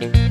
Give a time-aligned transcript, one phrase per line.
[0.00, 0.29] Bye.